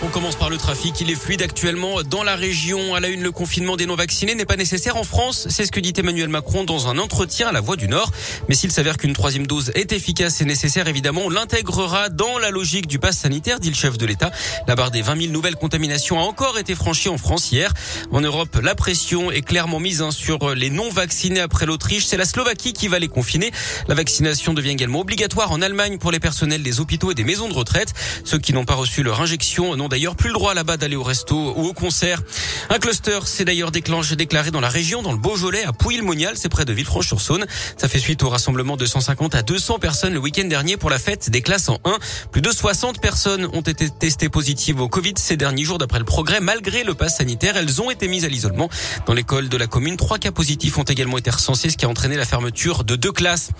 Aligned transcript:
On 0.00 0.06
commence 0.06 0.36
par 0.36 0.48
le 0.48 0.58
trafic. 0.58 1.00
Il 1.00 1.10
est 1.10 1.16
fluide 1.16 1.42
actuellement 1.42 2.02
dans 2.04 2.22
la 2.22 2.36
région. 2.36 2.94
À 2.94 3.00
la 3.00 3.08
une, 3.08 3.20
le 3.20 3.32
confinement 3.32 3.76
des 3.76 3.84
non-vaccinés 3.84 4.36
n'est 4.36 4.44
pas 4.44 4.54
nécessaire 4.54 4.96
en 4.96 5.02
France. 5.02 5.48
C'est 5.50 5.66
ce 5.66 5.72
que 5.72 5.80
dit 5.80 5.92
Emmanuel 5.96 6.28
Macron 6.28 6.62
dans 6.62 6.86
un 6.86 6.98
entretien 6.98 7.48
à 7.48 7.52
la 7.52 7.60
Voix 7.60 7.74
du 7.74 7.88
Nord. 7.88 8.12
Mais 8.48 8.54
s'il 8.54 8.70
s'avère 8.70 8.96
qu'une 8.96 9.12
troisième 9.12 9.48
dose 9.48 9.72
est 9.74 9.90
efficace 9.90 10.40
et 10.40 10.44
nécessaire, 10.44 10.86
évidemment, 10.86 11.22
on 11.24 11.30
l'intégrera 11.30 12.10
dans 12.10 12.38
la 12.38 12.50
logique 12.50 12.86
du 12.86 13.00
pass 13.00 13.18
sanitaire, 13.18 13.58
dit 13.58 13.70
le 13.70 13.74
chef 13.74 13.98
de 13.98 14.06
l'État. 14.06 14.30
La 14.68 14.76
barre 14.76 14.92
des 14.92 15.02
20 15.02 15.20
000 15.20 15.32
nouvelles 15.32 15.56
contaminations 15.56 16.20
a 16.20 16.22
encore 16.22 16.60
été 16.60 16.76
franchie 16.76 17.08
en 17.08 17.18
France 17.18 17.50
hier. 17.50 17.74
En 18.12 18.20
Europe, 18.20 18.56
la 18.62 18.76
pression 18.76 19.32
est 19.32 19.42
clairement 19.42 19.80
mise 19.80 20.00
hein, 20.00 20.12
sur 20.12 20.54
les 20.54 20.70
non-vaccinés 20.70 21.40
après 21.40 21.66
l'Autriche. 21.66 22.06
C'est 22.06 22.16
la 22.16 22.24
Slovaquie 22.24 22.72
qui 22.72 22.86
va 22.86 23.00
les 23.00 23.08
confiner. 23.08 23.50
La 23.88 23.96
vaccination 23.96 24.54
devient 24.54 24.70
également 24.70 25.00
obligatoire 25.00 25.50
en 25.50 25.60
Allemagne 25.60 25.98
pour 25.98 26.12
les 26.12 26.20
personnels 26.20 26.62
des 26.62 26.78
hôpitaux 26.78 27.10
et 27.10 27.14
des 27.14 27.24
maisons 27.24 27.48
de 27.48 27.54
retraite. 27.54 27.94
Ceux 28.22 28.38
qui 28.38 28.52
n'ont 28.52 28.64
pas 28.64 28.74
reçu 28.74 29.02
leur 29.02 29.20
injection 29.20 29.74
d'ailleurs 29.88 30.16
plus 30.16 30.28
le 30.28 30.34
droit 30.34 30.54
là-bas 30.54 30.76
d'aller 30.76 30.96
au 30.96 31.02
resto 31.02 31.54
ou 31.56 31.66
au 31.66 31.72
concert. 31.72 32.22
Un 32.70 32.78
cluster 32.78 33.20
s'est 33.24 33.44
d'ailleurs 33.44 33.70
déclenché, 33.70 34.16
déclaré 34.16 34.50
dans 34.50 34.60
la 34.60 34.68
région, 34.68 35.02
dans 35.02 35.12
le 35.12 35.18
Beaujolais, 35.18 35.64
à 35.64 35.72
Pouilly-le-Monial, 35.72 36.34
c'est 36.36 36.48
près 36.48 36.64
de 36.64 36.72
Villefranche-sur-Saône. 36.72 37.46
Ça 37.76 37.88
fait 37.88 37.98
suite 37.98 38.22
au 38.22 38.28
rassemblement 38.28 38.76
de 38.76 38.86
150 38.86 39.34
à 39.34 39.42
200 39.42 39.78
personnes 39.78 40.12
le 40.12 40.20
week-end 40.20 40.44
dernier 40.44 40.76
pour 40.76 40.90
la 40.90 40.98
fête 40.98 41.30
des 41.30 41.42
classes 41.42 41.68
en 41.68 41.78
1. 41.84 41.98
Plus 42.30 42.42
de 42.42 42.50
60 42.50 43.00
personnes 43.00 43.48
ont 43.52 43.60
été 43.60 43.88
testées 43.90 44.28
positives 44.28 44.80
au 44.80 44.88
Covid 44.88 45.14
ces 45.16 45.36
derniers 45.36 45.64
jours 45.64 45.78
d'après 45.78 45.98
le 45.98 46.04
progrès. 46.04 46.40
Malgré 46.40 46.84
le 46.84 46.94
pass 46.94 47.18
sanitaire, 47.18 47.56
elles 47.56 47.80
ont 47.82 47.90
été 47.90 48.08
mises 48.08 48.24
à 48.24 48.28
l'isolement. 48.28 48.68
Dans 49.06 49.14
l'école 49.14 49.48
de 49.48 49.56
la 49.56 49.66
commune, 49.66 49.96
trois 49.96 50.18
cas 50.18 50.30
positifs 50.30 50.78
ont 50.78 50.84
également 50.84 51.18
été 51.18 51.30
recensés, 51.30 51.70
ce 51.70 51.76
qui 51.76 51.84
a 51.84 51.88
entraîné 51.88 52.16
la 52.16 52.24
fermeture 52.24 52.84
de 52.84 52.96
deux 52.96 53.12
classes. 53.12 53.50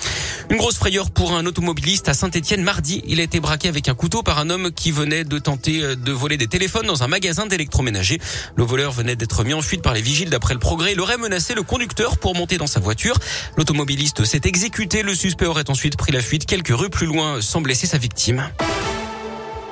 Une 0.51 0.57
grosse 0.57 0.77
frayeur 0.77 1.11
pour 1.11 1.35
un 1.35 1.47
automobiliste 1.47 2.09
à 2.09 2.15
Saint-Etienne 2.15 2.63
mardi. 2.63 3.03
Il 3.07 3.21
a 3.21 3.23
été 3.23 3.41
braqué 3.41 3.69
avec 3.69 3.89
un 3.89 3.95
couteau 3.95 4.23
par 4.23 4.39
un 4.39 4.51
homme 4.51 4.71
qui 4.73 4.91
venait 4.91 5.25
de 5.25 5.39
tenter 5.39 5.83
euh, 5.83 5.97
de 5.97 6.13
voler 6.19 6.37
des 6.37 6.49
téléphones 6.49 6.87
dans 6.87 7.03
un 7.03 7.09
magasin 7.09 7.47
d'électroménager. 7.47 8.21
Le 8.57 8.65
voleur 8.65 8.93
venait 8.93 9.17
d'être 9.17 9.45
mis 9.45 9.55
en 9.55 9.63
fuite 9.63 9.81
par 9.81 9.95
les 9.95 10.03
vigiles 10.03 10.29
d'après 10.29 10.53
le 10.53 10.61
progrès. 10.61 10.93
Il 10.93 11.01
aurait 11.01 11.17
menacé 11.17 11.55
le 11.55 11.63
conducteur 11.63 12.19
pour 12.19 12.35
monter 12.35 12.59
dans 12.59 12.67
sa 12.67 12.81
voiture. 12.81 13.17
L'automobiliste 13.57 14.25
s'est 14.25 14.43
exécuté. 14.45 15.03
Le 15.03 15.15
suspect 15.15 15.47
aurait 15.47 15.71
ensuite 15.71 15.97
pris 15.97 16.13
la 16.13 16.21
fuite 16.21 16.45
quelques 16.45 16.77
rues 16.77 16.91
plus 16.91 17.07
loin 17.07 17.41
sans 17.41 17.61
blesser 17.61 17.87
sa 17.87 17.99
victime. 17.99 18.51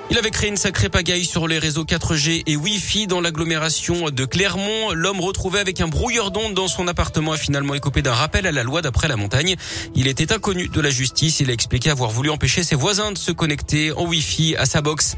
Il 0.09 0.19
avait 0.19 0.31
créé 0.31 0.49
une 0.49 0.57
sacrée 0.57 0.89
pagaille 0.89 1.25
sur 1.25 1.49
les 1.49 1.59
réseaux 1.59 1.85
4G 1.85 2.45
et 2.47 2.55
Wi-Fi 2.55 3.09
dans 3.09 3.21
l'agglomération 3.21 4.11
de 4.11 4.25
Clermont. 4.25 4.93
L'homme 4.93 5.21
retrouvé 5.21 5.59
avec 5.59 5.81
un 5.81 5.89
brouilleur 5.89 6.31
d'ondes 6.31 6.55
dans 6.55 6.69
son 6.69 6.87
appartement 6.87 7.33
a 7.33 7.37
finalement 7.37 7.75
écopé 7.75 8.03
d'un 8.03 8.15
rappel 8.15 8.47
à 8.47 8.53
la 8.53 8.62
loi 8.62 8.83
d'après 8.83 9.09
la 9.09 9.17
montagne. 9.17 9.57
Il 9.97 10.07
était 10.07 10.33
inconnu 10.33 10.69
de 10.69 10.81
la 10.81 10.91
justice. 10.91 11.41
Il 11.41 11.51
a 11.51 11.53
expliqué 11.53 11.91
avoir 11.91 12.11
voulu 12.11 12.31
empêcher 12.31 12.62
ses 12.62 12.77
voisins 12.77 13.11
de 13.11 13.19
se 13.19 13.33
connecter 13.33 13.91
en 13.91 14.07
Wi-Fi 14.07 14.55
à 14.57 14.65
sa 14.65 14.81
box. 14.81 15.17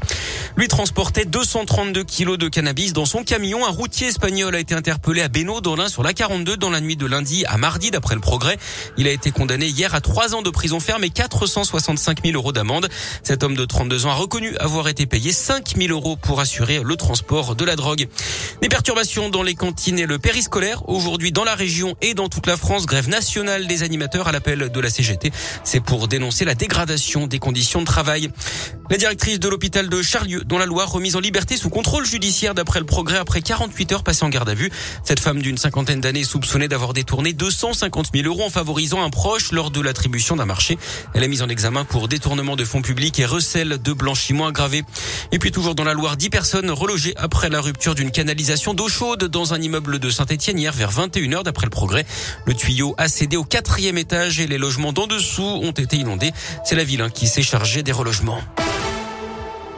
Lui 0.57 0.67
transportait 0.67 1.25
232 1.25 2.03
kilos 2.03 2.39
de 2.39 2.47
cannabis 2.47 2.91
dans 2.91 3.05
son 3.05 3.23
camion. 3.23 3.67
Un 3.67 3.71
routier 3.71 4.07
espagnol 4.07 4.55
a 4.55 4.59
été 4.59 4.73
interpellé 4.73 5.21
à 5.21 5.27
Beno 5.27 5.61
dans 5.61 5.75
l'un 5.75 5.87
sur 5.87 6.01
la 6.01 6.13
42 6.13 6.57
dans 6.57 6.71
la 6.71 6.81
nuit 6.81 6.97
de 6.97 7.05
lundi 7.05 7.45
à 7.45 7.57
mardi 7.57 7.91
d'après 7.91 8.15
le 8.15 8.21
progrès. 8.21 8.57
Il 8.97 9.07
a 9.07 9.11
été 9.11 9.29
condamné 9.29 9.67
hier 9.67 9.93
à 9.93 10.01
trois 10.01 10.33
ans 10.33 10.41
de 10.41 10.49
prison 10.49 10.79
ferme 10.79 11.03
et 11.03 11.11
465 11.11 12.23
000 12.25 12.35
euros 12.35 12.53
d'amende. 12.53 12.89
Cet 13.21 13.43
homme 13.43 13.55
de 13.55 13.65
32 13.65 14.07
ans 14.07 14.09
a 14.09 14.15
reconnu 14.15 14.57
avoir 14.57 14.78
été 14.87 15.05
payé 15.05 15.31
5 15.31 15.75
000 15.77 15.91
euros 15.91 16.15
pour 16.15 16.39
assurer 16.39 16.81
le 16.83 16.95
transport 16.95 17.55
de 17.55 17.65
la 17.65 17.75
drogue. 17.75 18.07
Des 18.61 18.69
perturbations 18.69 19.29
dans 19.29 19.43
les 19.43 19.55
cantines 19.55 19.99
et 19.99 20.05
le 20.05 20.19
périscolaire. 20.19 20.87
Aujourd'hui, 20.87 21.31
dans 21.31 21.43
la 21.43 21.55
région 21.55 21.95
et 22.01 22.13
dans 22.13 22.29
toute 22.29 22.47
la 22.47 22.57
France, 22.57 22.85
grève 22.85 23.09
nationale 23.09 23.67
des 23.67 23.83
animateurs 23.83 24.27
à 24.27 24.31
l'appel 24.31 24.69
de 24.69 24.79
la 24.79 24.89
CGT. 24.89 25.31
C'est 25.63 25.81
pour 25.81 26.07
dénoncer 26.07 26.45
la 26.45 26.55
dégradation 26.55 27.27
des 27.27 27.39
conditions 27.39 27.81
de 27.81 27.85
travail. 27.85 28.29
La 28.89 28.97
directrice 28.97 29.39
de 29.39 29.47
l'hôpital 29.49 29.89
de 29.89 30.01
Charlieu, 30.01 30.43
dans 30.43 30.57
la 30.57 30.65
Loire, 30.65 30.91
remise 30.91 31.15
en 31.15 31.19
liberté 31.19 31.57
sous 31.57 31.69
contrôle 31.69 32.05
judiciaire 32.05 32.55
d'après 32.55 32.79
le 32.79 32.85
progrès 32.85 33.17
après 33.17 33.41
48 33.41 33.91
heures 33.91 34.03
passées 34.03 34.25
en 34.25 34.29
garde 34.29 34.49
à 34.49 34.53
vue. 34.53 34.71
Cette 35.03 35.19
femme 35.19 35.41
d'une 35.41 35.57
cinquantaine 35.57 36.01
d'années 36.01 36.23
soupçonnée 36.23 36.67
d'avoir 36.67 36.93
détourné 36.93 37.33
250 37.33 38.09
000 38.13 38.27
euros 38.27 38.45
en 38.45 38.49
favorisant 38.49 39.03
un 39.03 39.09
proche 39.09 39.51
lors 39.51 39.71
de 39.71 39.81
l'attribution 39.81 40.35
d'un 40.35 40.45
marché. 40.45 40.77
Elle 41.13 41.23
est 41.23 41.27
mise 41.27 41.41
en 41.41 41.49
examen 41.49 41.85
pour 41.85 42.07
détournement 42.07 42.55
de 42.55 42.65
fonds 42.65 42.81
publics 42.81 43.19
et 43.19 43.25
recel 43.25 43.81
de 43.81 43.93
blanchiment 43.93 44.47
aggravé. 44.47 44.68
Et 45.31 45.39
puis 45.39 45.51
toujours 45.51 45.75
dans 45.75 45.83
la 45.83 45.93
Loire, 45.93 46.17
10 46.17 46.29
personnes 46.29 46.71
relogées 46.71 47.13
après 47.17 47.49
la 47.49 47.61
rupture 47.61 47.95
d'une 47.95 48.11
canalisation 48.11 48.73
d'eau 48.73 48.87
chaude 48.87 49.25
dans 49.25 49.53
un 49.53 49.61
immeuble 49.61 49.99
de 49.99 50.09
Saint-Etienne 50.09 50.57
hier 50.57 50.73
vers 50.73 50.91
21h 50.91 51.43
d'après 51.43 51.65
le 51.65 51.71
progrès. 51.71 52.05
Le 52.45 52.53
tuyau 52.53 52.95
a 52.97 53.07
cédé 53.07 53.37
au 53.37 53.43
quatrième 53.43 53.97
étage 53.97 54.39
et 54.39 54.47
les 54.47 54.57
logements 54.57 54.93
d'en 54.93 55.07
dessous 55.07 55.43
ont 55.43 55.71
été 55.71 55.97
inondés. 55.97 56.31
C'est 56.63 56.75
la 56.75 56.83
ville 56.83 57.01
hein, 57.01 57.09
qui 57.09 57.27
s'est 57.27 57.41
chargée 57.41 57.83
des 57.83 57.91
relogements. 57.91 58.41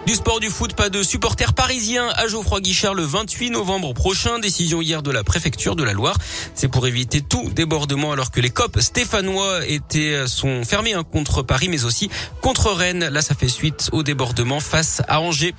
Du 0.07 0.15
sport 0.15 0.39
du 0.39 0.49
foot, 0.49 0.73
pas 0.73 0.89
de 0.89 1.03
supporters 1.03 1.53
parisiens 1.53 2.07
à 2.15 2.27
Geoffroy 2.27 2.59
Guichard 2.59 2.95
le 2.95 3.03
28 3.03 3.51
novembre 3.51 3.93
prochain. 3.93 4.39
Décision 4.39 4.81
hier 4.81 5.03
de 5.03 5.11
la 5.11 5.23
préfecture 5.23 5.75
de 5.75 5.83
la 5.83 5.93
Loire. 5.93 6.17
C'est 6.55 6.67
pour 6.67 6.87
éviter 6.87 7.21
tout 7.21 7.51
débordement 7.51 8.11
alors 8.11 8.31
que 8.31 8.41
les 8.41 8.49
copes 8.49 8.79
stéphanois 8.79 9.65
étaient, 9.67 10.27
sont 10.27 10.63
fermés 10.63 10.93
hein, 10.93 11.03
contre 11.03 11.43
Paris 11.43 11.69
mais 11.69 11.85
aussi 11.85 12.09
contre 12.41 12.71
Rennes. 12.71 13.09
Là, 13.09 13.21
ça 13.21 13.35
fait 13.35 13.47
suite 13.47 13.89
au 13.91 14.01
débordement 14.01 14.59
face 14.59 15.03
à 15.07 15.21
Angers. 15.21 15.53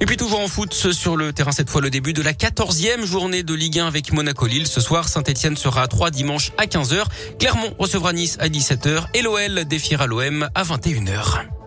Et 0.00 0.06
puis 0.06 0.16
toujours 0.16 0.40
en 0.40 0.48
foot 0.48 0.74
sur 0.74 1.16
le 1.16 1.32
terrain 1.32 1.52
cette 1.52 1.70
fois 1.70 1.80
le 1.80 1.90
début 1.90 2.12
de 2.12 2.22
la 2.22 2.32
14e 2.32 3.04
journée 3.04 3.44
de 3.44 3.54
Ligue 3.54 3.78
1 3.78 3.86
avec 3.86 4.12
Monaco-Lille. 4.12 4.66
Ce 4.66 4.80
soir, 4.80 5.08
Saint-Etienne 5.08 5.56
sera 5.56 5.82
à 5.82 5.86
3 5.86 6.10
dimanche 6.10 6.50
à 6.58 6.66
15h. 6.66 7.04
Clermont 7.38 7.72
recevra 7.78 8.12
Nice 8.12 8.38
à 8.40 8.48
17h 8.48 9.04
et 9.14 9.22
l'OL 9.22 9.64
défiera 9.66 10.06
l'OM 10.06 10.48
à 10.52 10.64
21h. 10.64 11.63